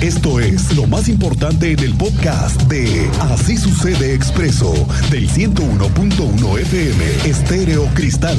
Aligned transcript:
Esto 0.00 0.40
es 0.40 0.76
lo 0.76 0.86
más 0.86 1.08
importante 1.08 1.72
en 1.72 1.80
el 1.80 1.94
podcast 1.94 2.60
de 2.64 3.08
Así 3.18 3.56
sucede 3.56 4.12
expreso 4.12 4.74
del 5.10 5.28
101.1 5.28 6.58
FM 6.60 7.04
Estéreo 7.24 7.86
Cristal. 7.94 8.36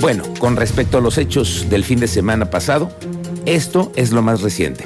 Bueno, 0.00 0.22
con 0.38 0.56
respecto 0.56 0.98
a 0.98 1.00
los 1.00 1.18
hechos 1.18 1.66
del 1.70 1.82
fin 1.82 1.98
de 1.98 2.06
semana 2.06 2.50
pasado, 2.50 2.92
esto 3.46 3.90
es 3.96 4.12
lo 4.12 4.22
más 4.22 4.42
reciente. 4.42 4.84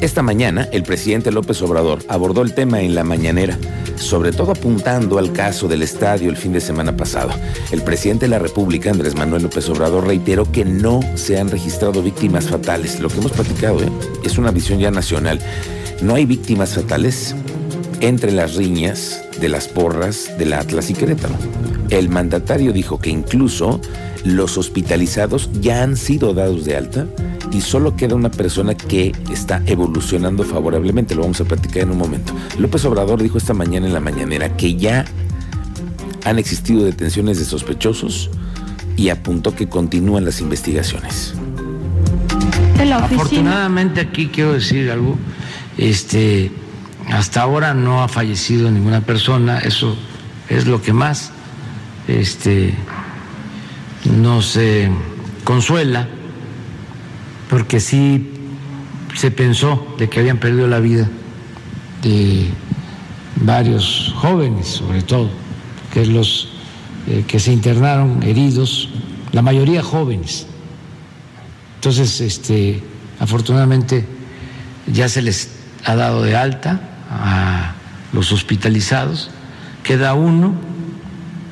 Esta 0.00 0.22
mañana, 0.22 0.68
el 0.72 0.82
presidente 0.82 1.30
López 1.30 1.62
Obrador 1.62 2.00
abordó 2.08 2.42
el 2.42 2.54
tema 2.54 2.80
en 2.80 2.96
la 2.96 3.04
mañanera, 3.04 3.56
sobre 3.98 4.32
todo 4.32 4.52
apuntando 4.52 5.18
al 5.18 5.32
caso 5.32 5.68
del 5.68 5.82
estadio 5.82 6.30
el 6.30 6.36
fin 6.36 6.52
de 6.52 6.60
semana 6.60 6.96
pasado. 6.96 7.30
El 7.70 7.82
presidente 7.82 8.26
de 8.26 8.30
la 8.30 8.38
República, 8.38 8.90
Andrés 8.90 9.14
Manuel 9.14 9.42
López 9.42 9.68
Obrador, 9.68 10.06
reiteró 10.06 10.50
que 10.50 10.64
no 10.64 11.00
se 11.14 11.38
han 11.38 11.50
registrado 11.50 12.02
víctimas 12.02 12.48
fatales. 12.48 13.00
Lo 13.00 13.08
que 13.08 13.18
hemos 13.18 13.32
platicado 13.32 13.82
¿eh? 13.82 13.90
es 14.24 14.38
una 14.38 14.50
visión 14.50 14.78
ya 14.78 14.90
nacional. 14.90 15.40
No 16.02 16.14
hay 16.14 16.26
víctimas 16.26 16.74
fatales 16.74 17.34
entre 18.00 18.32
las 18.32 18.54
riñas 18.54 19.22
de 19.40 19.48
las 19.48 19.68
porras 19.68 20.38
del 20.38 20.52
Atlas 20.52 20.90
y 20.90 20.94
Querétaro. 20.94 21.34
El 21.90 22.08
mandatario 22.08 22.72
dijo 22.72 22.98
que 22.98 23.10
incluso 23.10 23.80
los 24.24 24.58
hospitalizados 24.58 25.50
ya 25.60 25.82
han 25.82 25.96
sido 25.96 26.34
dados 26.34 26.64
de 26.64 26.76
alta 26.76 27.06
y 27.52 27.60
solo 27.60 27.96
queda 27.96 28.14
una 28.14 28.30
persona 28.30 28.74
que 28.74 29.12
está 29.30 29.62
evolucionando 29.66 30.44
favorablemente. 30.44 31.14
Lo 31.14 31.22
vamos 31.22 31.40
a 31.40 31.44
platicar 31.44 31.82
en 31.82 31.90
un 31.90 31.98
momento. 31.98 32.32
López 32.58 32.84
Obrador 32.84 33.22
dijo 33.22 33.38
esta 33.38 33.54
mañana 33.54 33.86
en 33.86 33.94
la 33.94 34.00
mañanera 34.00 34.56
que 34.56 34.76
ya 34.76 35.04
han 36.24 36.38
existido 36.38 36.84
detenciones 36.84 37.38
de 37.38 37.44
sospechosos 37.44 38.30
y 38.96 39.08
apuntó 39.10 39.54
que 39.54 39.68
continúan 39.68 40.24
las 40.24 40.40
investigaciones. 40.40 41.34
Afortunadamente 42.92 44.00
aquí 44.00 44.28
quiero 44.28 44.52
decir 44.52 44.90
algo, 44.90 45.16
este, 45.76 46.50
hasta 47.10 47.42
ahora 47.42 47.74
no 47.74 48.02
ha 48.02 48.08
fallecido 48.08 48.70
ninguna 48.70 49.00
persona, 49.00 49.58
eso 49.58 49.96
es 50.48 50.66
lo 50.66 50.80
que 50.80 50.92
más 50.92 51.30
este, 52.06 52.74
nos 54.04 54.56
eh, 54.56 54.90
consuela, 55.44 56.08
porque 57.48 57.80
sí 57.80 58.30
se 59.14 59.30
pensó 59.30 59.94
de 59.98 60.08
que 60.08 60.20
habían 60.20 60.38
perdido 60.38 60.68
la 60.68 60.80
vida 60.80 61.08
de 62.02 62.48
varios 63.36 64.14
jóvenes, 64.16 64.68
sobre 64.68 65.02
todo, 65.02 65.30
que 65.92 66.06
los 66.06 66.50
eh, 67.06 67.24
que 67.26 67.40
se 67.40 67.52
internaron 67.52 68.22
heridos, 68.22 68.90
la 69.32 69.42
mayoría 69.42 69.82
jóvenes. 69.82 70.46
Entonces, 71.76 72.20
este, 72.20 72.82
afortunadamente 73.18 74.04
ya 74.86 75.08
se 75.08 75.22
les 75.22 75.50
ha 75.84 75.94
dado 75.94 76.22
de 76.22 76.36
alta 76.36 76.80
a 77.10 77.74
los 78.12 78.32
hospitalizados, 78.32 79.30
queda 79.82 80.14
uno 80.14 80.54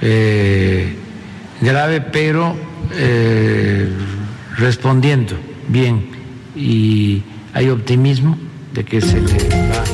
eh, 0.02 0.96
grave, 1.60 2.00
pero 2.00 2.54
eh, 2.92 3.90
respondiendo 4.56 5.36
bien 5.68 6.06
y 6.54 7.22
hay 7.52 7.68
optimismo 7.68 8.36
de 8.74 8.84
que 8.84 9.00
se 9.00 9.20
le 9.20 9.48
va. 9.70 9.84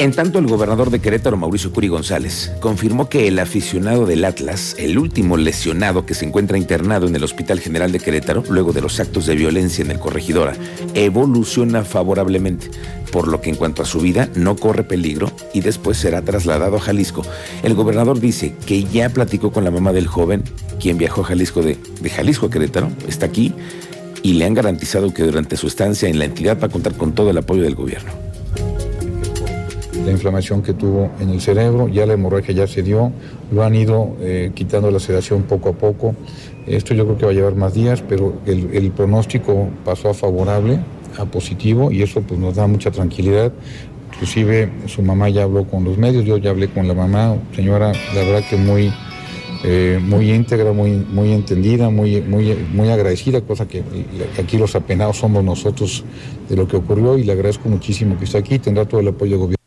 En 0.00 0.12
tanto, 0.12 0.38
el 0.38 0.46
gobernador 0.46 0.88
de 0.88 1.00
Querétaro, 1.00 1.36
Mauricio 1.36 1.74
Curi 1.74 1.88
González, 1.88 2.52
confirmó 2.60 3.10
que 3.10 3.28
el 3.28 3.38
aficionado 3.38 4.06
del 4.06 4.24
Atlas, 4.24 4.74
el 4.78 4.98
último 4.98 5.36
lesionado 5.36 6.06
que 6.06 6.14
se 6.14 6.24
encuentra 6.24 6.56
internado 6.56 7.06
en 7.06 7.14
el 7.14 7.22
Hospital 7.22 7.60
General 7.60 7.92
de 7.92 8.00
Querétaro, 8.00 8.42
luego 8.48 8.72
de 8.72 8.80
los 8.80 8.98
actos 8.98 9.26
de 9.26 9.34
violencia 9.34 9.84
en 9.84 9.90
el 9.90 9.98
Corregidora, 9.98 10.54
evoluciona 10.94 11.84
favorablemente, 11.84 12.70
por 13.12 13.28
lo 13.28 13.42
que 13.42 13.50
en 13.50 13.56
cuanto 13.56 13.82
a 13.82 13.84
su 13.84 14.00
vida 14.00 14.30
no 14.34 14.56
corre 14.56 14.84
peligro 14.84 15.30
y 15.52 15.60
después 15.60 15.98
será 15.98 16.22
trasladado 16.22 16.78
a 16.78 16.80
Jalisco. 16.80 17.20
El 17.62 17.74
gobernador 17.74 18.20
dice 18.20 18.54
que 18.64 18.84
ya 18.84 19.10
platicó 19.10 19.52
con 19.52 19.64
la 19.64 19.70
mamá 19.70 19.92
del 19.92 20.06
joven, 20.06 20.44
quien 20.80 20.96
viajó 20.96 21.20
a 21.20 21.24
Jalisco 21.24 21.60
de, 21.60 21.76
de 22.00 22.08
Jalisco 22.08 22.46
a 22.46 22.50
Querétaro, 22.50 22.90
está 23.06 23.26
aquí, 23.26 23.52
y 24.22 24.34
le 24.34 24.44
han 24.44 24.54
garantizado 24.54 25.12
que 25.12 25.22
durante 25.22 25.56
su 25.56 25.66
estancia 25.66 26.08
en 26.08 26.18
la 26.18 26.26
entidad 26.26 26.58
va 26.60 26.66
a 26.66 26.70
contar 26.70 26.94
con 26.94 27.12
todo 27.12 27.30
el 27.30 27.38
apoyo 27.38 27.62
del 27.62 27.74
gobierno 27.74 28.10
la 30.04 30.12
inflamación 30.12 30.62
que 30.62 30.72
tuvo 30.72 31.10
en 31.20 31.30
el 31.30 31.40
cerebro, 31.40 31.88
ya 31.88 32.06
la 32.06 32.14
hemorragia 32.14 32.54
ya 32.54 32.66
se 32.66 32.82
dio, 32.82 33.12
lo 33.52 33.62
han 33.62 33.74
ido 33.74 34.16
eh, 34.20 34.50
quitando 34.54 34.90
la 34.90 35.00
sedación 35.00 35.42
poco 35.42 35.70
a 35.70 35.72
poco. 35.72 36.14
Esto 36.66 36.94
yo 36.94 37.04
creo 37.04 37.18
que 37.18 37.24
va 37.26 37.32
a 37.32 37.34
llevar 37.34 37.54
más 37.54 37.74
días, 37.74 38.02
pero 38.06 38.34
el, 38.46 38.90
pronóstico 38.90 39.68
pasó 39.84 40.10
a 40.10 40.14
favorable, 40.14 40.80
a 41.18 41.24
positivo, 41.26 41.90
y 41.90 42.02
eso 42.02 42.22
pues 42.22 42.38
nos 42.38 42.56
da 42.56 42.66
mucha 42.66 42.90
tranquilidad. 42.90 43.52
Inclusive 44.12 44.70
su 44.86 45.02
mamá 45.02 45.28
ya 45.28 45.44
habló 45.44 45.64
con 45.64 45.84
los 45.84 45.96
medios, 45.96 46.24
yo 46.24 46.36
ya 46.36 46.50
hablé 46.50 46.68
con 46.68 46.86
la 46.86 46.94
mamá, 46.94 47.36
señora, 47.54 47.92
la 48.14 48.22
verdad 48.22 48.42
que 48.48 48.56
muy, 48.56 48.92
eh, 49.62 49.98
muy 50.02 50.32
íntegra, 50.32 50.72
muy, 50.72 50.92
muy 50.92 51.32
entendida, 51.32 51.90
muy, 51.90 52.20
muy, 52.22 52.54
muy 52.72 52.88
agradecida, 52.88 53.42
cosa 53.42 53.68
que 53.68 53.82
aquí 54.40 54.56
los 54.56 54.74
apenados 54.74 55.18
somos 55.18 55.44
nosotros 55.44 56.04
de 56.48 56.56
lo 56.56 56.66
que 56.66 56.76
ocurrió 56.76 57.18
y 57.18 57.24
le 57.24 57.32
agradezco 57.32 57.68
muchísimo 57.68 58.18
que 58.18 58.24
esté 58.24 58.38
aquí, 58.38 58.58
tendrá 58.58 58.86
todo 58.86 59.00
el 59.00 59.08
apoyo 59.08 59.32
del 59.32 59.38
gobierno. 59.38 59.60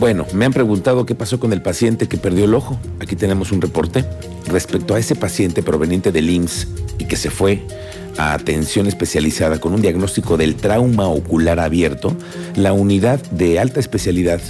Bueno, 0.00 0.26
me 0.32 0.46
han 0.46 0.52
preguntado 0.52 1.04
qué 1.04 1.14
pasó 1.14 1.38
con 1.38 1.52
el 1.52 1.60
paciente 1.60 2.08
que 2.08 2.16
perdió 2.16 2.46
el 2.46 2.54
ojo. 2.54 2.80
Aquí 3.00 3.16
tenemos 3.16 3.52
un 3.52 3.60
reporte. 3.60 4.06
Respecto 4.46 4.94
a 4.94 4.98
ese 4.98 5.14
paciente 5.14 5.62
proveniente 5.62 6.10
del 6.10 6.30
IMSS 6.30 6.68
y 6.98 7.04
que 7.04 7.16
se 7.16 7.28
fue 7.28 7.62
a 8.16 8.32
atención 8.32 8.86
especializada 8.86 9.60
con 9.60 9.74
un 9.74 9.82
diagnóstico 9.82 10.38
del 10.38 10.56
trauma 10.56 11.06
ocular 11.08 11.60
abierto, 11.60 12.16
la 12.56 12.72
unidad 12.72 13.20
de 13.30 13.60
alta 13.60 13.78
especialidad 13.78 14.40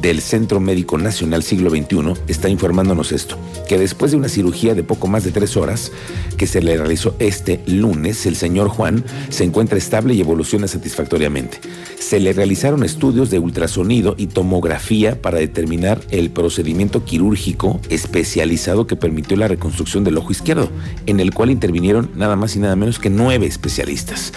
del 0.00 0.20
Centro 0.20 0.60
Médico 0.60 0.98
Nacional 0.98 1.42
Siglo 1.42 1.70
XXI 1.70 2.14
está 2.28 2.48
informándonos 2.48 3.12
esto, 3.12 3.36
que 3.68 3.78
después 3.78 4.10
de 4.10 4.16
una 4.16 4.28
cirugía 4.28 4.74
de 4.74 4.82
poco 4.82 5.06
más 5.06 5.24
de 5.24 5.32
tres 5.32 5.56
horas 5.56 5.92
que 6.36 6.46
se 6.46 6.62
le 6.62 6.76
realizó 6.76 7.16
este 7.18 7.60
lunes, 7.66 8.26
el 8.26 8.36
señor 8.36 8.68
Juan 8.68 9.04
se 9.30 9.44
encuentra 9.44 9.78
estable 9.78 10.14
y 10.14 10.20
evoluciona 10.20 10.68
satisfactoriamente. 10.68 11.58
Se 11.98 12.20
le 12.20 12.32
realizaron 12.32 12.84
estudios 12.84 13.30
de 13.30 13.38
ultrasonido 13.38 14.14
y 14.18 14.28
tomografía 14.28 15.20
para 15.20 15.38
determinar 15.38 16.00
el 16.10 16.30
procedimiento 16.30 17.04
quirúrgico 17.04 17.80
especializado 17.88 18.86
que 18.86 18.96
permitió 18.96 19.36
la 19.36 19.48
reconstrucción 19.48 20.04
del 20.04 20.18
ojo 20.18 20.32
izquierdo, 20.32 20.70
en 21.06 21.20
el 21.20 21.32
cual 21.32 21.50
intervinieron 21.50 22.10
nada 22.14 22.36
más 22.36 22.54
y 22.54 22.58
nada 22.58 22.76
menos 22.76 22.98
que 22.98 23.10
nueve 23.10 23.46
especialistas. 23.46 24.32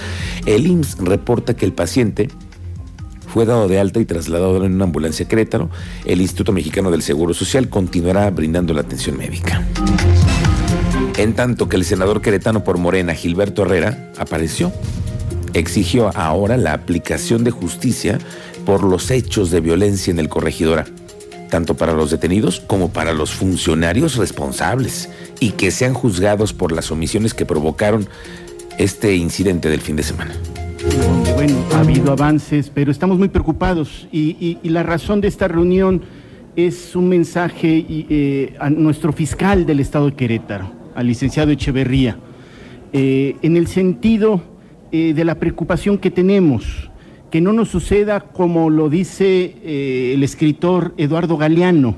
El 0.45 0.67
IMSS 0.67 0.97
reporta 0.99 1.55
que 1.55 1.65
el 1.65 1.73
paciente 1.73 2.29
fue 3.31 3.45
dado 3.45 3.67
de 3.67 3.79
alta 3.79 3.99
y 3.99 4.05
trasladado 4.05 4.65
en 4.65 4.73
una 4.73 4.85
ambulancia 4.85 5.25
a 5.25 5.29
Querétaro. 5.29 5.69
El 6.05 6.21
Instituto 6.21 6.51
Mexicano 6.51 6.91
del 6.91 7.03
Seguro 7.03 7.33
Social 7.33 7.69
continuará 7.69 8.29
brindando 8.31 8.73
la 8.73 8.81
atención 8.81 9.17
médica. 9.17 9.65
En 11.17 11.33
tanto 11.33 11.69
que 11.69 11.75
el 11.75 11.85
senador 11.85 12.21
queretano 12.21 12.63
por 12.63 12.77
Morena, 12.77 13.13
Gilberto 13.13 13.63
Herrera, 13.63 14.11
apareció, 14.17 14.71
exigió 15.53 16.11
ahora 16.17 16.57
la 16.57 16.73
aplicación 16.73 17.43
de 17.43 17.51
justicia 17.51 18.17
por 18.65 18.83
los 18.83 19.11
hechos 19.11 19.51
de 19.51 19.59
violencia 19.59 20.11
en 20.11 20.19
el 20.19 20.29
corregidora, 20.29 20.85
tanto 21.49 21.75
para 21.75 21.93
los 21.93 22.09
detenidos 22.09 22.61
como 22.61 22.89
para 22.89 23.13
los 23.13 23.31
funcionarios 23.31 24.15
responsables, 24.15 25.09
y 25.39 25.51
que 25.51 25.71
sean 25.71 25.93
juzgados 25.93 26.53
por 26.53 26.71
las 26.71 26.89
omisiones 26.89 27.33
que 27.33 27.45
provocaron 27.45 28.07
este 28.77 29.15
incidente 29.15 29.69
del 29.69 29.81
fin 29.81 29.97
de 29.97 30.03
semana 30.03 30.33
bueno, 31.35 31.55
ha 31.73 31.79
habido 31.79 32.11
avances, 32.11 32.71
pero 32.73 32.91
estamos 32.91 33.17
muy 33.17 33.29
preocupados 33.29 34.07
y, 34.11 34.57
la 34.63 34.83
razón 34.83 35.21
de 35.21 35.27
esta 35.27 35.47
reunión 35.47 36.01
es 36.55 36.95
un 36.95 37.09
mensaje 37.09 37.85
eh, 37.89 38.55
a 38.59 38.69
nuestro 38.69 39.13
fiscal 39.13 39.65
del 39.65 39.79
Estado 39.79 40.07
de 40.07 40.15
Querétaro, 40.15 40.71
al 40.95 41.07
licenciado 41.07 41.51
Echeverría, 41.51 42.17
eh, 42.93 43.35
en 43.41 43.57
el 43.57 43.67
sentido 43.67 44.41
eh, 44.91 45.13
de 45.13 45.25
la 45.25 45.35
preocupación 45.35 45.97
que 45.97 46.11
tenemos, 46.11 46.89
que 47.31 47.41
no 47.41 47.53
nos 47.53 47.69
suceda 47.69 48.21
como 48.21 48.69
lo 48.69 48.89
dice 48.89 50.13
el 50.13 50.23
escritor 50.23 50.93
Eduardo 50.97 51.37
Galeano, 51.37 51.95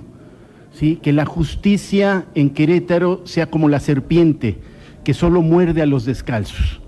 ¿sí? 0.74 1.00
que 1.02 1.14
la 1.14 1.26
justicia 1.26 2.26
en 2.36 2.50
Querétaro 2.50 3.22
sea 3.26 3.46
como 3.46 3.70
la 3.70 3.80
serpiente, 3.80 4.58
que 5.06 5.14
solo 5.14 5.42
muerde 5.42 5.82
a 5.82 5.86
los 5.86 6.06
descalzos. 6.06 6.81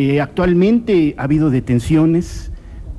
Eh, 0.00 0.20
actualmente 0.20 1.16
ha 1.18 1.24
habido 1.24 1.50
detenciones, 1.50 2.52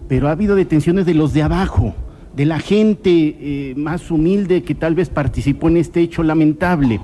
pero 0.10 0.28
ha 0.28 0.31
habido 0.31 0.57
detenciones 0.57 1.06
de 1.06 1.13
los 1.13 1.31
de 1.31 1.44
abajo, 1.44 1.96
de 2.36 2.44
la 2.44 2.60
gente 2.60 3.38
eh, 3.40 3.74
más 3.78 4.12
humilde 4.12 4.63
que 4.63 4.75
tal 4.75 4.96
vez 4.96 5.07
participó 5.07 5.69
en 5.69 5.78
este 5.78 6.01
hecho 6.01 6.24
lamentable. 6.24 7.00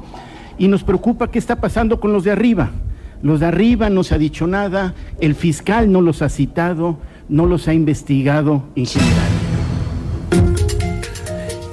Y 0.58 0.68
nos 0.68 0.84
preocupa 0.84 1.32
qué 1.32 1.40
está 1.40 1.62
pasando 1.62 2.02
con 2.02 2.12
los 2.12 2.26
de 2.26 2.32
arriba. 2.32 2.72
Los 3.22 3.40
de 3.40 3.46
arriba 3.46 3.90
no 3.90 4.04
se 4.04 4.16
ha 4.16 4.18
dicho 4.18 4.48
nada, 4.48 4.94
el 5.22 5.34
fiscal 5.34 5.90
no 5.90 6.02
los 6.02 6.22
ha 6.22 6.28
citado, 6.28 6.98
no 7.30 7.46
los 7.46 7.70
ha 7.70 7.74
investigado 7.74 8.66
en 8.76 8.88
general. 8.88 9.30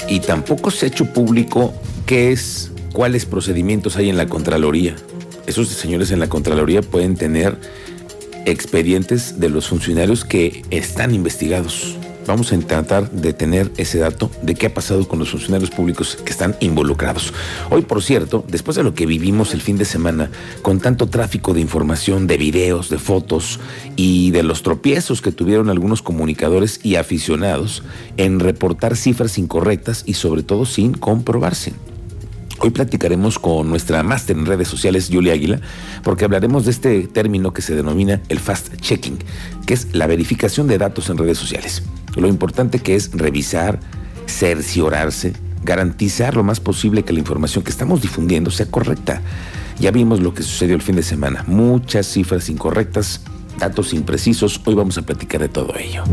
Y 0.09 0.21
tampoco 0.21 0.71
se 0.71 0.87
ha 0.87 0.89
hecho 0.91 1.13
público 1.13 1.75
qué 2.07 2.31
es, 2.31 2.71
cuáles 2.93 3.27
procedimientos 3.27 3.97
hay 3.97 4.11
en 4.11 4.17
la 4.17 4.27
Contraloría 4.27 4.95
esos 5.47 5.69
señores 5.69 6.11
en 6.11 6.21
la 6.21 6.29
Contraloría 6.29 6.83
pueden 6.83 7.17
tener 7.17 7.59
expedientes 8.47 9.41
de 9.41 9.49
los 9.49 9.69
funcionarios 9.69 10.25
que 10.25 10.63
están 10.71 11.15
investigados. 11.15 11.97
Vamos 12.27 12.53
a 12.53 12.59
tratar 12.61 13.11
de 13.11 13.33
tener 13.33 13.73
ese 13.77 13.99
dato 13.99 14.31
de 14.43 14.55
qué 14.55 14.67
ha 14.67 14.75
pasado 14.75 15.09
con 15.09 15.19
los 15.19 15.31
funcionarios 15.31 15.71
públicos 15.71 16.17
que 16.25 16.31
están 16.31 16.55
involucrados. 16.61 17.35
Hoy, 17.71 17.83
por 17.83 18.03
cierto, 18.03 18.45
después 18.47 18.77
de 18.77 18.85
lo 18.85 18.95
que 18.95 19.07
vivimos 19.07 19.55
el 19.55 19.61
fin 19.61 19.77
de 19.77 19.85
semana, 19.85 20.31
con 20.63 20.79
tanto 20.79 21.09
tráfico 21.09 21.53
de 21.53 21.61
información, 21.61 22.29
de 22.29 22.37
videos, 22.37 22.91
de 22.91 22.99
fotos 22.99 23.59
y 23.97 24.31
de 24.31 24.45
los 24.45 24.63
tropiezos 24.63 25.21
que 25.21 25.33
tuvieron 25.33 25.69
algunos 25.69 26.01
comunicadores 26.01 26.79
y 26.85 26.95
aficionados 26.95 27.83
en 28.17 28.39
reportar 28.39 28.97
cifras 28.97 29.37
incorrectas 29.37 30.05
y 30.07 30.15
sobre 30.15 30.45
todo 30.45 30.65
sin 30.65 30.93
comprobarse. 30.93 31.73
Hoy 32.65 32.71
platicaremos 32.71 33.41
con 33.41 33.69
nuestra 33.69 34.05
máster 34.05 34.37
en 34.37 34.47
redes 34.47 34.69
sociales, 34.69 35.09
Julia 35.13 35.33
Águila, 35.33 35.61
porque 36.05 36.25
hablaremos 36.25 36.65
de 36.65 36.71
este 36.71 37.09
término 37.09 37.53
que 37.53 37.61
se 37.61 37.75
denomina 37.75 38.21
el 38.29 38.39
fast 38.39 38.77
checking, 38.77 39.19
que 39.67 39.75
es 39.75 39.93
la 39.93 40.07
verificación 40.07 40.69
de 40.69 40.79
datos 40.79 41.11
en 41.11 41.19
redes 41.19 41.39
sociales. 41.39 41.83
Lo 42.15 42.29
importante 42.29 42.79
que 42.79 42.95
es 42.95 43.11
revisar, 43.15 43.81
cerciorarse, 44.27 45.33
garantizar 45.65 46.37
lo 46.37 46.45
más 46.45 46.61
posible 46.61 47.03
que 47.03 47.13
la 47.13 47.19
información 47.19 47.65
que 47.65 47.73
estamos 47.73 48.01
difundiendo 48.01 48.53
sea 48.53 48.67
correcta. 48.67 49.23
Ya 49.81 49.91
vimos 49.91 50.21
lo 50.21 50.33
que 50.33 50.45
sucedió 50.45 50.77
el 50.77 50.83
fin 50.83 50.95
de 50.95 51.03
semana, 51.03 51.45
muchas 51.49 52.07
cifras 52.07 52.49
incorrectas, 52.49 53.23
datos 53.59 53.93
imprecisos, 53.93 54.61
hoy 54.65 54.77
vamos 54.77 54.97
a 54.99 55.03
platicar 55.03 55.41
de 55.41 55.49
todo 55.49 55.75
ello. 55.77 56.05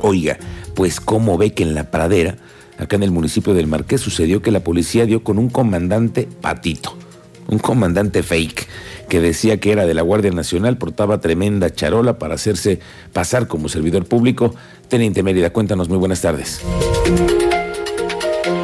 Oiga, 0.00 0.36
pues 0.74 0.98
cómo 0.98 1.38
ve 1.38 1.54
que 1.54 1.62
en 1.62 1.76
la 1.76 1.92
pradera 1.92 2.38
acá 2.82 2.96
en 2.96 3.02
el 3.04 3.10
municipio 3.10 3.54
del 3.54 3.66
Marqués 3.66 4.00
sucedió 4.00 4.42
que 4.42 4.50
la 4.50 4.60
policía 4.60 5.06
dio 5.06 5.22
con 5.22 5.38
un 5.38 5.48
comandante 5.48 6.28
patito, 6.40 6.96
un 7.48 7.58
comandante 7.58 8.22
fake, 8.22 8.66
que 9.08 9.20
decía 9.20 9.58
que 9.58 9.72
era 9.72 9.86
de 9.86 9.94
la 9.94 10.02
Guardia 10.02 10.30
Nacional, 10.30 10.78
portaba 10.78 11.20
tremenda 11.20 11.70
charola 11.70 12.18
para 12.18 12.34
hacerse 12.34 12.80
pasar 13.12 13.46
como 13.46 13.68
servidor 13.68 14.06
público. 14.06 14.54
Teniente 14.88 15.22
Mérida, 15.22 15.52
cuéntanos, 15.52 15.88
muy 15.88 15.98
buenas 15.98 16.20
tardes. 16.22 16.60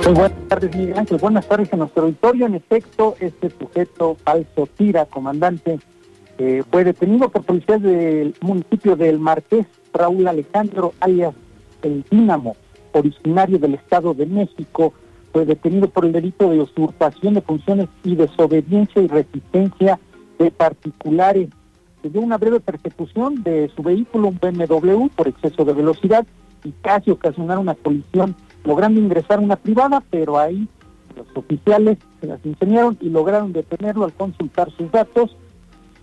Muy 0.05 0.15
buenas 0.15 0.49
tardes, 0.49 0.75
Miguel 0.75 0.99
Ángel. 0.99 1.19
Buenas 1.19 1.47
tardes 1.47 1.73
a 1.73 1.76
nuestro 1.76 2.05
auditorio. 2.05 2.47
En 2.47 2.55
efecto, 2.55 3.14
este 3.21 3.50
sujeto 3.50 4.17
falso 4.25 4.69
tira, 4.76 5.05
comandante, 5.05 5.79
eh, 6.38 6.62
fue 6.71 6.85
detenido 6.85 7.29
por 7.29 7.44
policías 7.44 7.82
del 7.82 8.35
municipio 8.41 8.97
del 8.97 9.19
Marqués, 9.19 9.67
Raúl 9.93 10.26
Alejandro, 10.26 10.94
alias 11.00 11.35
El 11.82 12.05
Dínamo 12.11 12.56
originario 12.99 13.59
del 13.59 13.75
Estado 13.75 14.15
de 14.15 14.27
México, 14.27 14.93
fue 15.33 15.45
detenido 15.45 15.89
por 15.89 16.05
el 16.05 16.12
delito 16.12 16.50
de 16.50 16.61
usurpación 16.61 17.35
de 17.35 17.43
funciones 17.43 17.89
y 18.03 18.15
desobediencia 18.17 19.03
y 19.03 19.09
resistencia 19.09 19.99
de 20.39 20.50
particulares. 20.50 21.49
Se 22.03 22.09
dio 22.09 22.21
una 22.21 22.39
breve 22.39 22.61
persecución 22.61 23.43
de 23.43 23.71
su 23.75 23.83
vehículo, 23.83 24.29
un 24.29 24.39
BMW, 24.39 25.09
por 25.15 25.29
exceso 25.29 25.65
de 25.65 25.73
velocidad 25.73 26.27
y 26.65 26.73
casi 26.83 27.11
ocasionar 27.11 27.59
una 27.59 27.75
colisión, 27.75 28.35
logrando 28.65 29.00
ingresar 29.00 29.39
a 29.39 29.43
una 29.43 29.56
privada, 29.56 30.03
pero 30.11 30.39
ahí 30.39 30.69
los 31.17 31.27
oficiales 31.35 31.99
se 32.21 32.27
las 32.27 32.45
ingenieron 32.45 32.97
y 33.00 33.11
lograron 33.11 33.53
detenerlo 33.53 34.05
al 34.05 34.12
consultar 34.12 34.71
sus 34.77 34.91
datos, 34.91 35.37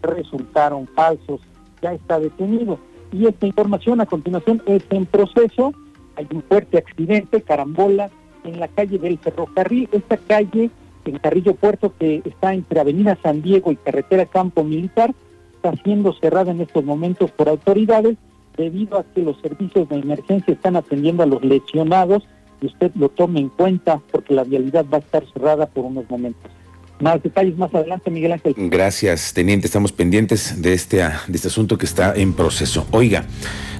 resultaron 0.01 0.87
falsos. 0.87 1.41
Ya 1.81 1.93
está 1.93 2.19
detenido. 2.19 2.79
Y 3.11 3.27
esta 3.27 3.45
información 3.47 4.01
a 4.01 4.05
continuación 4.05 4.61
es 4.65 4.83
en 4.89 5.05
proceso 5.05 5.73
hay 6.15 6.27
un 6.31 6.43
fuerte 6.43 6.77
accidente, 6.77 7.41
carambola, 7.41 8.09
en 8.43 8.59
la 8.59 8.67
calle 8.67 8.99
del 8.99 9.17
ferrocarril. 9.17 9.89
Esta 9.91 10.17
calle, 10.17 10.69
en 11.05 11.19
Carrillo 11.19 11.55
Puerto, 11.55 11.93
que 11.97 12.21
está 12.25 12.53
entre 12.53 12.79
Avenida 12.79 13.17
San 13.21 13.41
Diego 13.41 13.71
y 13.71 13.75
Carretera 13.75 14.25
Campo 14.25 14.63
Militar, 14.63 15.13
está 15.55 15.73
siendo 15.83 16.13
cerrada 16.13 16.51
en 16.51 16.61
estos 16.61 16.83
momentos 16.83 17.31
por 17.31 17.49
autoridades 17.49 18.17
debido 18.55 18.99
a 18.99 19.03
que 19.03 19.21
los 19.21 19.39
servicios 19.41 19.89
de 19.89 19.97
emergencia 19.97 20.53
están 20.53 20.75
atendiendo 20.75 21.23
a 21.23 21.25
los 21.25 21.43
lesionados 21.43 22.23
y 22.61 22.67
usted 22.67 22.91
lo 22.95 23.09
tome 23.09 23.39
en 23.39 23.49
cuenta 23.49 24.01
porque 24.11 24.33
la 24.33 24.43
vialidad 24.43 24.85
va 24.91 24.97
a 24.97 25.01
estar 25.01 25.25
cerrada 25.33 25.65
por 25.65 25.85
unos 25.85 26.09
momentos. 26.09 26.51
Más 26.99 27.21
detalles 27.21 27.57
más 27.57 27.73
adelante, 27.73 28.09
Miguel 28.09 28.33
Ángel. 28.33 28.53
Gracias, 28.57 29.33
teniente. 29.33 29.67
Estamos 29.67 29.91
pendientes 29.91 30.61
de 30.61 30.73
este, 30.73 30.97
de 30.97 31.35
este 31.35 31.47
asunto 31.49 31.77
que 31.77 31.85
está 31.85 32.13
en 32.15 32.33
proceso. 32.33 32.87
Oiga, 32.91 33.25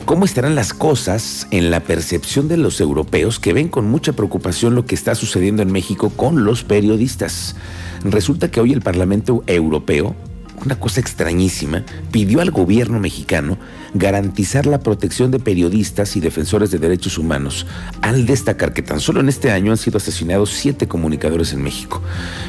¿Cómo 0.06 0.26
estarán 0.26 0.54
las 0.54 0.72
cosas 0.72 1.48
en 1.50 1.72
la 1.72 1.80
percepción 1.80 2.48
de 2.48 2.58
los 2.58 2.80
europeos 2.80 3.40
que 3.40 3.54
ven 3.54 3.70
con 3.70 3.90
mucha 3.90 4.14
preocupación 4.14 4.76
lo 4.76 4.86
que 4.86 4.94
está 4.94 5.16
sucediendo 5.16 5.64
en 5.64 5.72
México 5.72 6.12
con 6.16 6.46
los 6.46 6.64
periodistas? 6.64 7.56
Resulta 8.04 8.52
que 8.52 8.62
hoy 8.62 8.72
el 8.72 8.84
Parlamento 8.84 9.44
Europeo 9.48 10.16
una 10.66 10.80
cosa 10.80 11.00
extrañísima, 11.00 11.84
pidió 12.12 12.42
al 12.42 12.52
gobierno 12.52 13.00
mexicano 13.00 13.58
garantizar 13.94 14.66
la 14.66 14.80
protección 14.80 15.32
de 15.32 15.40
periodistas 15.40 16.16
y 16.16 16.20
defensores 16.20 16.72
de 16.72 16.80
derechos 16.80 17.18
humanos, 17.18 17.66
al 18.02 18.26
destacar 18.26 18.74
que 18.74 18.82
tan 18.82 19.00
solo 19.00 19.20
en 19.20 19.30
este 19.30 19.52
año 19.52 19.72
han 19.72 19.78
sido 19.78 19.98
asesinados 19.98 20.50
siete 20.50 20.88
comunicadores 20.88 21.54
en 21.54 21.64
México. 21.64 22.02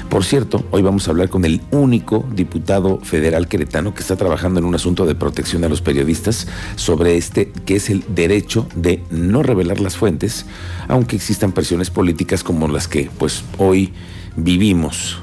Por 0.09 0.25
cierto, 0.25 0.67
hoy 0.71 0.83
vamos 0.83 1.07
a 1.07 1.11
hablar 1.13 1.29
con 1.29 1.45
el 1.45 1.61
único 1.71 2.27
diputado 2.35 2.99
federal 3.01 3.49
queretano 3.49 3.95
que 3.95 4.01
está 4.01 4.17
trabajando 4.17 4.59
en 4.59 4.67
un 4.67 4.75
asunto 4.75 5.07
de 5.07 5.15
protección 5.15 5.65
a 5.65 5.69
los 5.69 5.83
periodistas 5.83 6.49
sobre 6.77 7.17
este, 7.17 7.53
que 7.65 7.77
es 7.77 7.91
el 7.91 8.05
derecho 8.09 8.69
de 8.75 9.03
no 9.11 9.43
revelar 9.43 9.81
las 9.81 9.97
fuentes, 9.97 10.47
aunque 10.89 11.17
existan 11.17 11.53
presiones 11.53 11.91
políticas 11.91 12.43
como 12.43 12.67
las 12.69 12.89
que 12.89 13.11
pues 13.19 13.45
hoy 13.59 13.93
vivimos 14.37 15.19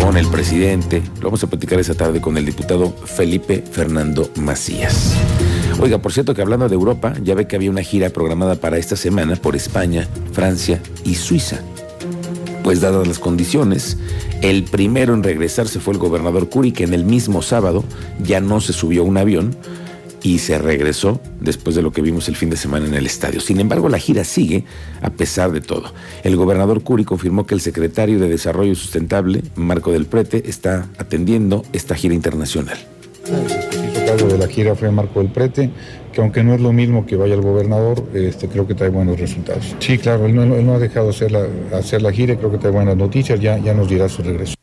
con 0.00 0.16
el 0.16 0.26
presidente. 0.28 1.02
Lo 1.16 1.24
vamos 1.24 1.42
a 1.44 1.46
platicar 1.46 1.78
esa 1.78 1.94
tarde 1.94 2.20
con 2.20 2.36
el 2.36 2.44
diputado 2.44 2.90
Felipe 2.90 3.62
Fernando 3.70 4.30
Macías. 4.36 5.14
Oiga, 5.80 5.98
por 5.98 6.12
cierto 6.12 6.34
que 6.34 6.42
hablando 6.42 6.68
de 6.68 6.74
Europa, 6.74 7.14
ya 7.22 7.34
ve 7.34 7.46
que 7.46 7.56
había 7.56 7.70
una 7.70 7.82
gira 7.82 8.10
programada 8.10 8.56
para 8.56 8.78
esta 8.78 8.96
semana 8.96 9.36
por 9.36 9.56
España, 9.56 10.08
Francia 10.32 10.80
y 11.04 11.14
Suiza. 11.14 11.60
Pues 12.62 12.80
dadas 12.80 13.06
las 13.06 13.18
condiciones, 13.18 13.98
el 14.42 14.64
primero 14.64 15.14
en 15.14 15.22
regresarse 15.22 15.80
fue 15.80 15.94
el 15.94 16.00
gobernador 16.00 16.48
Curi, 16.48 16.72
que 16.72 16.84
en 16.84 16.94
el 16.94 17.04
mismo 17.04 17.42
sábado 17.42 17.84
ya 18.22 18.40
no 18.40 18.60
se 18.60 18.72
subió 18.72 19.02
a 19.02 19.04
un 19.04 19.18
avión, 19.18 19.56
y 20.26 20.40
se 20.40 20.58
regresó 20.58 21.20
después 21.40 21.76
de 21.76 21.82
lo 21.82 21.92
que 21.92 22.02
vimos 22.02 22.28
el 22.28 22.34
fin 22.34 22.50
de 22.50 22.56
semana 22.56 22.86
en 22.86 22.94
el 22.94 23.06
estadio. 23.06 23.38
Sin 23.38 23.60
embargo, 23.60 23.88
la 23.88 24.00
gira 24.00 24.24
sigue 24.24 24.64
a 25.00 25.10
pesar 25.10 25.52
de 25.52 25.60
todo. 25.60 25.92
El 26.24 26.34
gobernador 26.34 26.82
Curi 26.82 27.04
confirmó 27.04 27.46
que 27.46 27.54
el 27.54 27.60
secretario 27.60 28.18
de 28.18 28.28
Desarrollo 28.28 28.74
Sustentable, 28.74 29.44
Marco 29.54 29.92
del 29.92 30.06
Prete, 30.06 30.50
está 30.50 30.88
atendiendo 30.98 31.64
esta 31.72 31.94
gira 31.94 32.12
internacional. 32.12 32.76
El 33.28 34.04
cargo 34.04 34.26
de 34.26 34.38
la 34.38 34.48
gira 34.48 34.74
fue 34.74 34.90
Marco 34.90 35.20
del 35.20 35.30
Prete, 35.30 35.70
que 36.12 36.20
aunque 36.20 36.42
no 36.42 36.54
es 36.54 36.60
lo 36.60 36.72
mismo 36.72 37.06
que 37.06 37.14
vaya 37.14 37.34
el 37.34 37.42
gobernador, 37.42 38.02
este, 38.12 38.48
creo 38.48 38.66
que 38.66 38.74
trae 38.74 38.88
buenos 38.88 39.20
resultados. 39.20 39.76
Sí, 39.78 39.96
claro, 39.96 40.26
él 40.26 40.34
no, 40.34 40.74
ha 40.74 40.80
dejado 40.80 41.10
hacer 41.10 41.30
la, 41.30 41.46
hacer 41.72 42.02
la 42.02 42.10
gira 42.10 42.32
y 42.32 42.36
creo 42.36 42.50
que 42.50 42.58
trae 42.58 42.72
buenas 42.72 42.96
noticias, 42.96 43.38
ya, 43.38 43.58
ya 43.58 43.74
nos 43.74 43.88
dirá 43.88 44.08
su 44.08 44.24
regreso. 44.24 44.55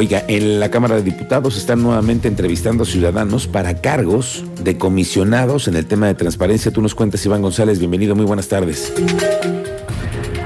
Oiga, 0.00 0.24
en 0.28 0.60
la 0.60 0.70
Cámara 0.70 0.96
de 0.96 1.02
Diputados 1.02 1.58
están 1.58 1.82
nuevamente 1.82 2.26
entrevistando 2.26 2.84
a 2.84 2.86
ciudadanos 2.86 3.46
para 3.46 3.82
cargos 3.82 4.46
de 4.64 4.78
comisionados 4.78 5.68
en 5.68 5.76
el 5.76 5.84
tema 5.84 6.06
de 6.06 6.14
transparencia. 6.14 6.72
Tú 6.72 6.80
nos 6.80 6.94
cuentas, 6.94 7.26
Iván 7.26 7.42
González, 7.42 7.78
bienvenido, 7.78 8.16
muy 8.16 8.24
buenas 8.24 8.48
tardes. 8.48 8.94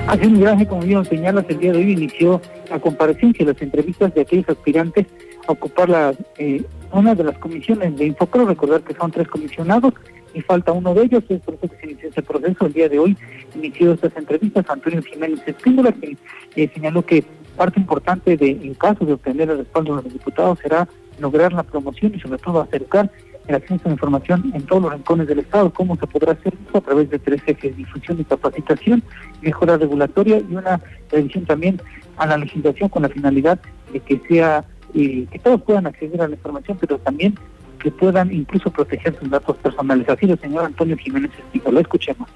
Hace 0.09 0.27
un 0.27 0.41
viaje, 0.41 0.67
como 0.67 0.83
bien 0.83 1.05
señalas, 1.05 1.45
el 1.49 1.61
día 1.61 1.71
de 1.71 1.79
hoy 1.79 1.93
inició 1.93 2.43
la 2.69 2.81
comparecencia 2.81 3.45
y 3.45 3.47
las 3.47 3.63
entrevistas 3.63 4.13
de 4.13 4.23
aquellos 4.23 4.49
aspirantes 4.49 5.07
a 5.47 5.53
ocupar 5.53 5.89
la, 5.89 6.13
eh, 6.37 6.65
una 6.91 7.15
de 7.15 7.23
las 7.23 7.39
comisiones 7.39 7.97
de 7.97 8.07
Infocro. 8.07 8.47
Recordar 8.47 8.83
que 8.83 8.95
son 8.95 9.13
tres 9.13 9.29
comisionados 9.29 9.95
y 10.35 10.41
falta 10.41 10.73
uno 10.73 10.95
de 10.95 11.05
ellos. 11.05 11.23
Es 11.29 11.41
por 11.43 11.55
eso 11.55 11.69
que 11.69 11.77
se 11.77 11.87
inició 11.87 12.09
ese 12.09 12.23
proceso. 12.23 12.67
El 12.67 12.73
día 12.73 12.89
de 12.89 12.99
hoy 12.99 13.17
inició 13.55 13.93
estas 13.93 14.17
entrevistas. 14.17 14.65
Antonio 14.69 15.01
Jiménez 15.01 15.39
Espíndola, 15.47 15.93
que 15.93 16.17
eh, 16.57 16.69
señaló 16.75 17.07
que 17.07 17.25
parte 17.55 17.81
importante 17.81 18.37
de, 18.37 18.51
en 18.51 18.75
caso 18.75 19.05
de 19.05 19.15
obtener 19.15 19.51
el 19.51 19.59
respaldo 19.59 19.97
de 19.97 20.03
los 20.03 20.13
diputados 20.13 20.59
será 20.61 20.89
lograr 21.19 21.53
la 21.53 21.63
promoción 21.63 22.15
y 22.15 22.21
sobre 22.21 22.39
todo 22.39 22.61
acercar 22.61 23.11
el 23.47 23.55
acceso 23.55 23.83
a 23.85 23.89
la 23.89 23.95
información 23.95 24.53
en 24.55 24.63
todos 24.63 24.83
los 24.83 24.93
rincones 24.93 25.29
del 25.29 25.41
Estado. 25.41 25.71
¿Cómo 25.71 25.97
se 25.97 26.07
podrá 26.07 26.33
hacer 26.33 26.55
eso? 26.67 26.79
A 26.79 26.81
través 26.81 27.11
de 27.11 27.19
tres 27.19 27.43
ejes, 27.47 27.77
difusión 27.77 28.21
y 28.21 28.25
capacitación, 28.25 29.03
mejora 29.43 29.77
regulatoria 29.77 30.39
y 30.39 30.55
una 30.55 30.81
revisión 31.11 31.45
también 31.45 31.81
a 32.17 32.27
la 32.27 32.39
legislación 32.39 32.89
con 32.89 33.03
la 33.03 33.09
finalidad 33.09 33.59
de 33.93 34.01
que 34.01 34.21
sea, 34.29 34.65
eh, 34.95 35.27
que 35.31 35.39
todos 35.39 35.63
puedan 35.63 35.87
acceder 35.87 36.23
a 36.23 36.29
la 36.29 36.35
información, 36.35 36.79
pero 36.81 36.99
también 36.99 37.35
que 37.79 37.91
puedan 37.91 38.33
incluso 38.33 38.71
proteger 38.71 39.15
sus 39.19 39.29
datos 39.29 39.57
personales. 39.59 40.09
Así 40.09 40.27
lo 40.27 40.37
señor 40.39 40.65
Antonio 40.65 40.97
Jiménez 40.97 41.31
Estigo. 41.39 41.71
Lo 41.71 41.81
escuchemos. 41.81 42.29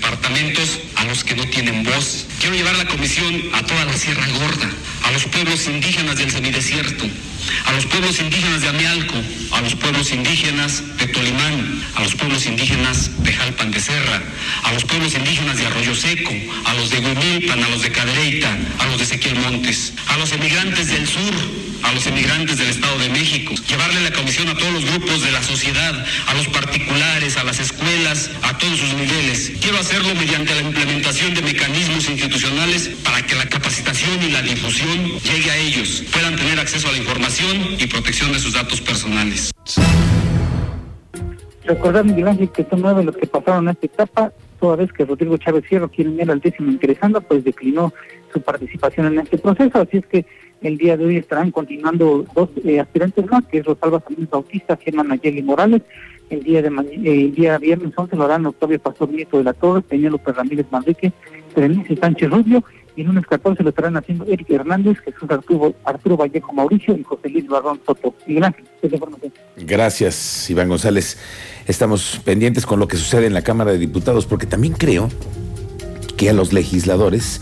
Departamentos 0.00 0.80
a 0.96 1.04
los 1.04 1.24
que 1.24 1.36
no 1.36 1.44
tienen 1.44 1.84
voz. 1.84 2.26
Quiero 2.40 2.56
llevar 2.56 2.74
la 2.76 2.86
comisión 2.86 3.42
a 3.52 3.62
toda 3.62 3.84
la 3.84 3.92
Sierra 3.92 4.26
Gorda, 4.28 4.70
a 5.04 5.10
los 5.12 5.24
pueblos 5.24 5.66
indígenas 5.66 6.16
del 6.16 6.30
semidesierto, 6.30 7.04
a 7.66 7.72
los 7.72 7.84
pueblos 7.84 8.18
indígenas 8.18 8.62
de 8.62 8.68
Amialco, 8.68 9.16
a 9.52 9.60
los 9.60 9.74
pueblos 9.74 10.10
indígenas 10.12 10.82
de 10.96 11.06
Tolimán, 11.06 11.82
a 11.96 12.02
los 12.02 12.14
pueblos 12.14 12.46
indígenas 12.46 13.10
de 13.22 13.32
Jalpan 13.32 13.70
de 13.70 13.80
Serra, 13.80 14.22
a 14.62 14.72
los 14.72 14.84
pueblos 14.86 15.14
indígenas 15.14 15.58
de 15.58 15.66
Arroyo 15.66 15.94
Seco, 15.94 16.32
a 16.64 16.74
los 16.74 16.88
de 16.88 16.98
Huimilpan, 17.00 17.62
a 17.62 17.68
los 17.68 17.82
de 17.82 17.92
Cadereyta, 17.92 18.56
a 18.78 18.86
los 18.86 18.98
de 18.98 19.04
Ezequiel 19.04 19.36
Montes, 19.36 19.92
a 20.06 20.16
los 20.16 20.32
emigrantes 20.32 20.88
del 20.88 21.06
sur, 21.06 21.34
a 21.90 21.92
los 21.92 22.06
emigrantes 22.06 22.56
del 22.56 22.68
Estado 22.68 22.96
de 22.98 23.08
México, 23.08 23.52
llevarle 23.68 24.00
la 24.02 24.12
comisión 24.12 24.48
a 24.48 24.54
todos 24.54 24.72
los 24.72 24.84
grupos 24.84 25.22
de 25.22 25.32
la 25.32 25.42
sociedad, 25.42 26.06
a 26.28 26.34
los 26.34 26.46
particulares, 26.46 27.36
a 27.36 27.42
las 27.42 27.58
escuelas, 27.58 28.30
a 28.42 28.56
todos 28.58 28.78
sus 28.78 28.94
niveles. 28.94 29.52
Quiero 29.60 29.78
hacerlo 29.78 30.14
mediante 30.14 30.54
la 30.54 30.60
implementación 30.60 31.34
de 31.34 31.42
mecanismos 31.42 32.08
institucionales 32.08 32.90
para 33.02 33.26
que 33.26 33.34
la 33.34 33.44
capacitación 33.46 34.22
y 34.22 34.30
la 34.30 34.40
difusión 34.40 35.18
llegue 35.18 35.50
a 35.50 35.56
ellos, 35.56 36.04
puedan 36.12 36.36
tener 36.36 36.60
acceso 36.60 36.88
a 36.88 36.92
la 36.92 36.98
información 36.98 37.76
y 37.76 37.86
protección 37.88 38.32
de 38.32 38.38
sus 38.38 38.52
datos 38.52 38.80
personales. 38.80 39.50
Recordar, 41.64 42.04
Miguel 42.04 42.28
Ángel, 42.28 42.50
que 42.50 42.64
son 42.70 42.82
nueve 42.82 43.02
los 43.02 43.16
que 43.16 43.26
pasaron 43.26 43.66
a 43.66 43.72
esta 43.72 43.86
etapa, 43.86 44.32
toda 44.60 44.76
vez 44.76 44.92
que 44.92 45.04
Rodrigo 45.04 45.36
Chávez 45.38 45.64
Fierro, 45.64 45.88
quien 45.88 46.20
era 46.20 46.32
el 46.32 46.40
décimo 46.40 46.70
ingresando, 46.70 47.20
pues 47.20 47.42
declinó 47.42 47.92
su 48.32 48.40
participación 48.40 49.06
en 49.06 49.20
este 49.20 49.38
proceso, 49.38 49.80
así 49.80 49.96
es 49.96 50.06
que 50.06 50.26
el 50.62 50.76
día 50.76 50.96
de 50.96 51.06
hoy 51.06 51.16
estarán 51.16 51.50
continuando 51.50 52.24
dos 52.34 52.50
eh, 52.64 52.80
aspirantes 52.80 53.26
más, 53.30 53.44
que 53.46 53.58
es 53.58 53.64
Rosalba 53.64 54.00
Salinas 54.00 54.30
Bautista, 54.30 54.76
Germán 54.76 55.08
Nayeli 55.08 55.42
Morales. 55.42 55.82
El 56.28 56.42
día 56.42 56.62
de 56.62 56.68
eh, 56.68 57.24
el 57.24 57.34
día 57.34 57.58
viernes 57.58 57.92
11 57.96 58.14
lo 58.14 58.24
harán 58.24 58.46
Octavio 58.46 58.78
Pastor 58.78 59.08
Nieto 59.10 59.38
de 59.38 59.44
la 59.44 59.52
Torre, 59.54 59.82
Peñalope 59.82 60.32
Ramírez 60.32 60.66
Manrique, 60.70 61.12
Berenice 61.56 61.96
Sánchez 61.96 62.30
Rubio, 62.30 62.62
y 63.00 63.02
el 63.02 63.06
lunes 63.06 63.24
14 63.26 63.62
lo 63.62 63.70
estarán 63.70 63.96
haciendo 63.96 64.26
Eric 64.26 64.50
Hernández, 64.50 64.98
Jesús 64.98 65.30
Arturo, 65.30 65.74
Arturo 65.84 66.18
Vallejo 66.18 66.52
Mauricio 66.52 66.94
y 66.98 67.02
José 67.02 67.30
Luis 67.30 67.48
Barrón 67.48 67.80
Soto. 67.86 68.14
Miguel 68.26 68.44
Ángel, 68.44 68.66
es 68.82 68.90
la 68.90 68.96
información. 68.96 69.32
Gracias, 69.56 70.50
Iván 70.50 70.68
González. 70.68 71.16
Estamos 71.66 72.20
pendientes 72.26 72.66
con 72.66 72.78
lo 72.78 72.88
que 72.88 72.98
sucede 72.98 73.26
en 73.26 73.32
la 73.32 73.40
Cámara 73.40 73.72
de 73.72 73.78
Diputados, 73.78 74.26
porque 74.26 74.44
también 74.44 74.74
creo 74.74 75.08
que 76.18 76.28
a 76.28 76.34
los 76.34 76.52
legisladores 76.52 77.40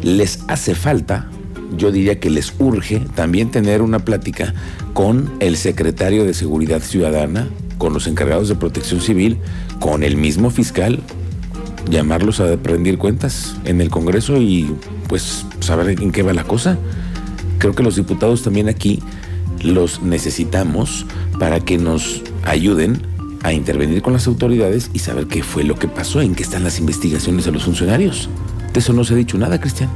les 0.00 0.42
hace 0.48 0.74
falta, 0.74 1.28
yo 1.76 1.92
diría 1.92 2.18
que 2.18 2.30
les 2.30 2.54
urge 2.58 3.00
también 3.14 3.50
tener 3.50 3.82
una 3.82 3.98
plática 3.98 4.54
con 4.94 5.34
el 5.40 5.58
secretario 5.58 6.24
de 6.24 6.32
Seguridad 6.32 6.80
Ciudadana, 6.80 7.50
con 7.76 7.92
los 7.92 8.06
encargados 8.06 8.48
de 8.48 8.54
protección 8.54 9.02
civil, 9.02 9.36
con 9.80 10.02
el 10.02 10.16
mismo 10.16 10.48
fiscal, 10.48 11.00
llamarlos 11.90 12.40
a 12.40 12.56
rendir 12.56 12.96
cuentas 12.96 13.54
en 13.66 13.82
el 13.82 13.90
Congreso 13.90 14.38
y 14.38 14.74
pues 15.08 15.46
saber 15.60 16.00
en 16.00 16.12
qué 16.12 16.22
va 16.22 16.32
la 16.32 16.44
cosa. 16.44 16.78
Creo 17.58 17.74
que 17.74 17.82
los 17.82 17.96
diputados 17.96 18.42
también 18.42 18.68
aquí 18.68 19.02
los 19.62 20.02
necesitamos 20.02 21.06
para 21.38 21.60
que 21.60 21.78
nos 21.78 22.22
ayuden 22.44 23.00
a 23.42 23.52
intervenir 23.52 24.02
con 24.02 24.12
las 24.12 24.26
autoridades 24.26 24.90
y 24.92 24.98
saber 25.00 25.26
qué 25.26 25.42
fue 25.42 25.64
lo 25.64 25.74
que 25.74 25.86
pasó, 25.86 26.20
en 26.20 26.34
qué 26.34 26.42
están 26.42 26.64
las 26.64 26.78
investigaciones 26.78 27.46
a 27.46 27.50
los 27.50 27.64
funcionarios. 27.64 28.28
De 28.72 28.80
eso 28.80 28.92
no 28.92 29.04
se 29.04 29.14
ha 29.14 29.16
dicho 29.16 29.38
nada, 29.38 29.60
Cristian. 29.60 29.90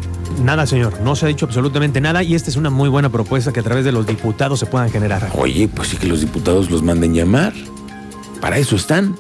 Nada, 0.45 0.67
señor, 0.67 1.01
no 1.03 1.17
se 1.17 1.25
ha 1.25 1.29
dicho 1.29 1.47
absolutamente 1.47 2.01
nada 2.01 2.23
y 2.23 2.35
esta 2.35 2.51
es 2.51 2.57
una 2.57 2.71
muy 2.71 2.89
buena 2.89 3.11
propuesta 3.11 3.53
que 3.53 3.61
a 3.61 3.63
través 3.63 3.85
de 3.85 3.93
los 3.93 4.07
diputados 4.07 4.61
se 4.61 4.67
puedan 4.67 4.91
generar. 4.91 5.31
Oye, 5.35 5.69
pues 5.69 5.89
sí 5.89 5.97
que 5.97 6.07
los 6.07 6.21
diputados 6.21 6.71
los 6.71 6.83
manden 6.83 7.15
llamar. 7.15 7.53
Para 8.41 8.59
eso 8.59 8.77
están. 8.77 9.17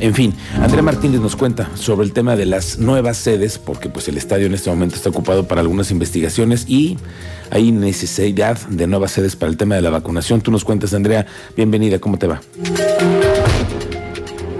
En 0.00 0.14
fin, 0.14 0.34
Andrea 0.60 0.82
Martínez 0.82 1.20
nos 1.20 1.36
cuenta 1.36 1.70
sobre 1.76 2.04
el 2.06 2.12
tema 2.12 2.36
de 2.36 2.46
las 2.46 2.78
nuevas 2.78 3.16
sedes, 3.16 3.58
porque 3.58 3.88
pues 3.88 4.08
el 4.08 4.16
estadio 4.16 4.46
en 4.46 4.54
este 4.54 4.68
momento 4.68 4.96
está 4.96 5.10
ocupado 5.10 5.46
para 5.46 5.60
algunas 5.60 5.90
investigaciones 5.90 6.64
y 6.68 6.98
hay 7.50 7.70
necesidad 7.70 8.58
de 8.68 8.86
nuevas 8.86 9.12
sedes 9.12 9.36
para 9.36 9.50
el 9.50 9.56
tema 9.56 9.76
de 9.76 9.82
la 9.82 9.90
vacunación. 9.90 10.40
Tú 10.40 10.50
nos 10.50 10.64
cuentas, 10.64 10.94
Andrea, 10.94 11.26
bienvenida, 11.56 11.98
¿cómo 12.00 12.18
te 12.18 12.26
va? 12.26 12.40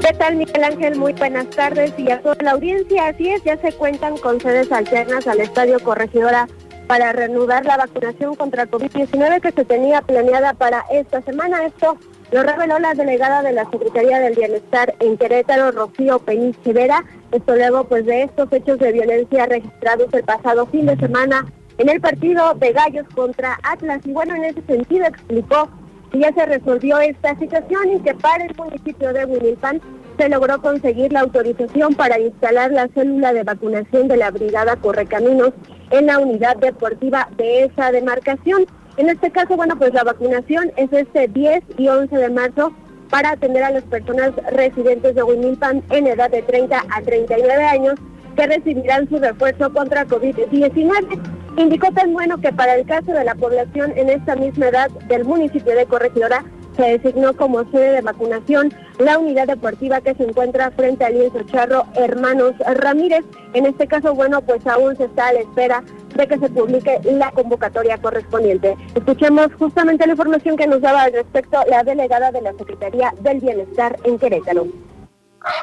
¿Qué 0.01 0.13
tal, 0.19 0.37
Miguel 0.37 0.63
Ángel? 0.63 0.97
Muy 0.97 1.15
buenas 1.15 1.51
tardes 1.51 1.93
y 1.99 2.11
a 2.11 2.21
toda 2.21 2.37
la 2.41 2.53
audiencia. 2.53 3.09
Así 3.09 3.29
es, 3.29 3.43
ya 3.43 3.57
se 3.61 3.73
cuentan 3.73 4.17
con 4.19 4.41
sedes 4.41 4.71
alternas 4.71 5.27
al 5.27 5.41
Estadio 5.41 5.81
Corregidora 5.81 6.47
para 6.87 7.13
reanudar 7.13 7.65
la 7.65 7.77
vacunación 7.77 8.35
contra 8.35 8.67
COVID-19 8.71 9.41
que 9.41 9.53
se 9.53 9.65
tenía 9.65 10.03
planeada 10.03 10.55
para 10.55 10.85
esta 10.93 11.23
semana. 11.23 11.65
Esto 11.67 11.97
lo 12.35 12.43
reveló 12.43 12.81
la 12.81 12.95
delegada 12.95 13.45
de 13.45 13.53
la 13.53 13.65
Secretaría 13.71 14.19
del 14.19 14.35
Bienestar 14.35 14.93
en 14.99 15.17
Querétaro, 15.17 15.71
Rocío 15.71 16.19
Peniche 16.19 16.73
Vera. 16.73 17.05
Esto 17.31 17.55
luego 17.55 17.85
pues 17.85 18.07
de 18.07 18.25
estos 18.25 18.53
hechos 18.53 18.81
de 18.81 18.91
violencia 18.91 19.47
registrados 19.47 20.13
el 20.13 20.25
pasado 20.25 20.67
fin 20.67 20.87
de 20.87 20.97
semana 20.97 21.47
en 21.79 21.89
el 21.89 22.01
partido 22.01 22.55
de 22.55 22.73
Gallos 22.73 23.07
contra 23.15 23.61
Atlas. 23.63 24.01
Y 24.05 24.11
bueno, 24.11 24.35
en 24.35 24.47
ese 24.47 24.63
sentido 24.63 25.07
explicó 25.07 25.69
que 26.11 26.19
ya 26.19 26.33
se 26.33 26.45
resolvió 26.45 26.99
esta 26.99 27.39
situación 27.39 27.93
y 27.93 28.01
que 28.01 28.17
para 28.17 28.45
el 28.47 28.57
municipio 28.57 29.13
de 29.13 29.27
Huimilpan 29.27 29.81
se 30.19 30.29
logró 30.29 30.61
conseguir 30.61 31.13
la 31.13 31.21
autorización 31.21 31.95
para 31.95 32.19
instalar 32.19 32.73
la 32.73 32.89
célula 32.89 33.33
de 33.33 33.45
vacunación 33.45 34.09
de 34.09 34.17
la 34.17 34.33
Brigada 34.33 34.75
Correcaminos 34.75 35.53
en 35.91 36.07
la 36.07 36.19
unidad 36.19 36.57
deportiva 36.57 37.29
de 37.37 37.67
esa 37.67 37.93
demarcación. 37.93 38.67
En 38.97 39.09
este 39.09 39.31
caso, 39.31 39.57
bueno, 39.57 39.77
pues 39.77 39.93
la 39.93 40.05
vacunación 40.05 40.71
es 40.77 40.93
este 40.93 41.27
10 41.29 41.65
y 41.79 41.89
11 41.89 42.17
de 42.17 42.31
marzo 42.31 42.73
para 43.11 43.31
atender 43.31 43.63
a 43.63 43.71
las 43.71 43.83
personas 43.85 44.33
residentes 44.53 45.15
de 45.15 45.23
Huimilpan 45.23 45.83
en 45.91 46.07
edad 46.07 46.31
de 46.31 46.43
30 46.43 46.85
a 46.89 47.03
39 47.03 47.65
años 47.65 47.95
que 48.37 48.47
recibirán 48.47 49.09
su 49.09 49.19
refuerzo 49.19 49.73
contra 49.73 50.07
COVID-19. 50.07 51.21
Indicó 51.57 51.93
tan 51.93 52.13
bueno 52.13 52.39
que 52.39 52.53
para 52.53 52.75
el 52.75 52.87
caso 52.87 53.13
de 53.13 53.25
la 53.25 53.35
población 53.35 53.93
en 53.97 54.11
esta 54.11 54.35
misma 54.37 54.69
edad 54.69 54.91
del 55.09 55.25
municipio 55.25 55.75
de 55.75 55.87
Corregidora 55.87 56.45
se 56.77 56.99
designó 56.99 57.37
como 57.37 57.65
sede 57.71 57.93
de 57.93 58.01
vacunación 58.01 58.73
la 58.99 59.19
unidad 59.19 59.47
deportiva 59.47 60.01
que 60.01 60.15
se 60.15 60.25
encuentra 60.25 60.73
frente 60.73 61.05
al 61.05 61.15
lienzo 61.15 61.43
charro 61.45 61.85
Hermanos 61.95 62.55
Ramírez. 62.77 63.25
En 63.53 63.67
este 63.67 63.87
caso, 63.87 64.15
bueno, 64.15 64.41
pues 64.43 64.67
aún 64.67 64.97
se 64.97 65.05
está 65.05 65.29
a 65.29 65.33
la 65.35 65.41
espera 65.41 65.85
de 66.15 66.29
que 66.29 66.39
se 66.39 66.49
publique 66.49 67.01
la 67.05 67.31
convocatoria 67.31 67.99
correspondiente. 67.99 68.77
Escuchemos 68.95 69.49
justamente 69.59 70.07
la 70.07 70.13
información 70.13 70.57
que 70.57 70.67
nos 70.67 70.81
daba 70.81 71.03
al 71.03 71.13
respecto 71.13 71.59
la 71.69 71.83
delegada 71.83 72.31
de 72.33 72.43
la 72.43 72.53
Secretaría 72.53 73.13
del 73.21 73.41
Bienestar 73.41 73.97
en 74.05 74.19
Querétaro. 74.19 74.67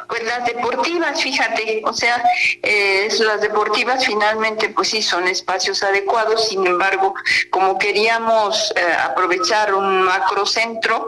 Pues 0.08 0.24
las 0.24 0.46
deportivas, 0.46 1.22
fíjate, 1.22 1.81
o 1.86 1.93
sea, 1.93 2.24
eh, 2.62 3.10
las 3.25 3.41
deportivas 3.41 4.05
finalmente 4.05 4.70
pues 4.70 4.89
sí 4.89 5.01
son 5.01 5.27
espacios 5.27 5.81
adecuados, 5.81 6.50
sin 6.50 6.67
embargo, 6.67 7.15
como 7.50 7.79
queríamos 7.79 8.72
eh, 8.75 8.81
aprovechar 9.03 9.74
un 9.74 10.03
macrocentro 10.03 11.08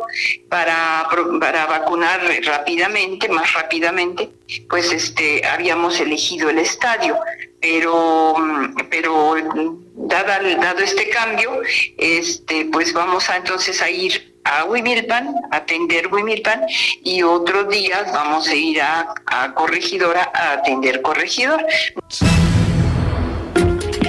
para, 0.49 1.07
para 1.39 1.67
vacunar 1.67 2.21
rápidamente, 2.45 3.29
más 3.29 3.53
rápidamente, 3.53 4.31
pues 4.69 4.91
este 4.91 5.45
habíamos 5.45 5.99
elegido 5.99 6.49
el 6.49 6.57
estadio, 6.57 7.19
pero 7.63 8.35
pero 8.89 9.35
dada, 9.95 10.39
dado 10.61 10.79
este 10.79 11.09
cambio, 11.09 11.61
este 11.97 12.67
pues 12.71 12.91
vamos 12.93 13.29
a 13.29 13.37
entonces 13.37 13.81
a 13.81 13.89
ir 13.89 14.35
a 14.43 14.65
Huimilpan, 14.65 15.33
atender 15.51 16.13
Huimilpan, 16.13 16.65
y 17.03 17.23
otros 17.23 17.69
días 17.69 18.11
vamos 18.11 18.49
a 18.49 18.53
ir 18.53 18.81
a, 18.81 19.13
a 19.27 19.53
Corregidora 19.53 20.29
a 20.33 20.53
atender 20.53 21.01
Corregidora. 21.01 21.65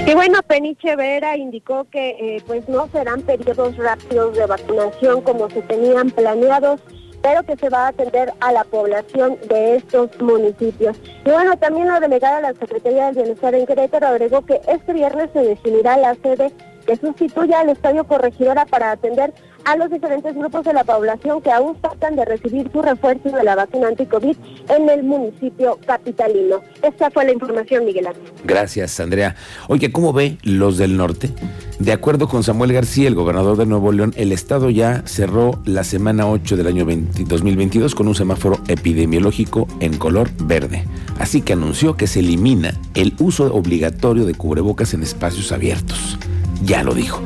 Y 0.06 0.14
bueno, 0.14 0.42
Peniche 0.42 0.96
Vera 0.96 1.37
indicó 1.37 1.88
que 1.88 2.11
eh, 2.11 2.42
pues 2.49 2.68
no 2.68 2.88
serán 2.90 3.23
periodos 3.23 3.76
rápidos 3.76 4.37
de 4.37 4.46
vacunación 4.46 5.23
como 5.23 5.49
se 5.49 5.62
tenían 5.62 6.11
planeados, 6.11 6.80
pero 7.25 7.43
que 7.43 7.57
se 7.57 7.71
va 7.71 7.87
a 7.87 7.88
atender 7.88 8.35
a 8.40 8.52
la 8.52 8.64
población 8.64 9.38
de 9.49 9.76
estos 9.76 10.11
municipios. 10.21 10.95
Y 11.25 11.31
bueno, 11.31 11.57
también 11.57 11.88
la 11.88 11.99
delegada 11.99 12.37
de 12.37 12.43
la 12.43 12.52
Secretaría 12.52 13.07
del 13.07 13.14
Bienestar 13.14 13.54
en 13.54 13.64
Querétaro 13.64 14.09
agregó 14.09 14.43
que 14.43 14.61
este 14.69 14.93
viernes 14.93 15.31
se 15.33 15.38
definirá 15.38 15.97
la 15.97 16.14
sede 16.16 16.52
que 16.85 16.97
sustituya 16.97 17.61
al 17.61 17.71
Estadio 17.71 18.05
Corregidora 18.05 18.67
para 18.67 18.93
atender 18.93 19.33
a 19.64 19.76
los 19.76 19.91
diferentes 19.91 20.35
grupos 20.35 20.64
de 20.64 20.73
la 20.73 20.85
población 20.85 21.41
que 21.41 21.50
aún 21.50 21.76
faltan 21.81 22.17
de 22.17 22.25
recibir 22.25 22.71
su 22.71 22.83
refuerzo 22.83 23.31
de 23.31 23.43
la 23.43 23.55
vacuna 23.55 23.88
anti-COVID 23.88 24.37
en 24.69 24.88
el 24.88 25.03
municipio 25.03 25.79
capitalino. 25.87 26.61
Esta 26.83 27.11
fue 27.11 27.25
la 27.25 27.33
información, 27.33 27.85
Miguel 27.85 28.09
Ángel. 28.09 28.23
Gracias, 28.45 29.00
Andrea. 29.00 29.37
Oye, 29.69 29.91
¿cómo 29.91 30.12
ve 30.12 30.38
los 30.43 30.76
del 30.76 30.97
norte? 30.97 31.31
De 31.79 31.93
acuerdo 31.93 32.29
con 32.29 32.43
Samuel 32.43 32.73
García, 32.73 33.09
el 33.09 33.14
gobernador 33.14 33.57
de 33.57 33.67
Nuevo 33.67 33.91
León, 33.91 34.12
el 34.17 34.33
estado 34.33 34.71
ya 34.71 35.03
cerró 35.07 35.61
la 35.64 35.83
semana 35.83 36.29
8 36.29 36.57
del 36.57 36.67
año 36.67 36.85
20 36.85 37.25
2022 37.25 37.95
con 37.95 38.07
un 38.09 38.14
semáforo 38.14 38.59
epidemiológico 38.69 39.67
en 39.81 39.97
color 39.97 40.31
verde. 40.45 40.85
Así 41.19 41.41
que 41.41 41.55
anunció 41.55 41.97
que 41.97 42.07
se 42.07 42.21
elimina 42.21 42.75
el 42.95 43.14
uso 43.19 43.53
obligatorio 43.55 44.25
de 44.25 44.35
cubrebocas 44.35 44.95
en 44.95 45.03
espacios 45.03 45.53
abiertos. 45.53 46.19
Ya 46.64 46.83
lo 46.83 46.94
dijo. 46.94 47.23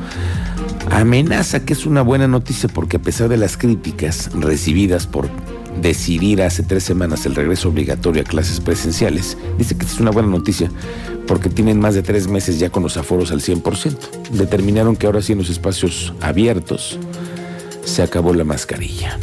Amenaza 0.90 1.64
que 1.64 1.74
es 1.74 1.86
una 1.86 2.02
buena 2.02 2.28
noticia 2.28 2.68
porque 2.68 2.96
a 2.96 3.00
pesar 3.00 3.28
de 3.28 3.36
las 3.36 3.56
críticas 3.56 4.30
recibidas 4.34 5.06
por 5.06 5.28
decidir 5.80 6.42
hace 6.42 6.62
tres 6.62 6.82
semanas 6.82 7.26
el 7.26 7.34
regreso 7.34 7.68
obligatorio 7.68 8.22
a 8.22 8.24
clases 8.24 8.60
presenciales, 8.60 9.36
dice 9.58 9.76
que 9.76 9.86
es 9.86 10.00
una 10.00 10.10
buena 10.10 10.28
noticia 10.28 10.70
porque 11.26 11.50
tienen 11.50 11.78
más 11.78 11.94
de 11.94 12.02
tres 12.02 12.26
meses 12.26 12.58
ya 12.58 12.70
con 12.70 12.82
los 12.82 12.96
aforos 12.96 13.30
al 13.30 13.40
100%. 13.40 14.30
Determinaron 14.32 14.96
que 14.96 15.06
ahora 15.06 15.22
sí 15.22 15.32
en 15.32 15.38
los 15.38 15.50
espacios 15.50 16.14
abiertos 16.20 16.98
se 17.84 18.02
acabó 18.02 18.34
la 18.34 18.44
mascarilla. 18.44 19.18